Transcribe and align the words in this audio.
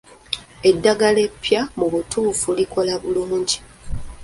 Eddagala 0.69 1.19
eppya 1.27 1.61
mu 1.77 1.85
butuufu 1.91 2.49
likola 2.57 2.93
bulungi. 3.01 3.57